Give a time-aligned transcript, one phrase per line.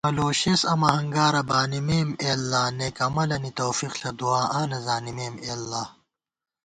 [0.05, 4.79] مہ لوشېس امہ ہنگارہ بانِمېم اے اللہ * نېک عمَلَنی توفیق ݪہ، دُعا آں نہ
[4.85, 5.83] زانِمېم اےاللہ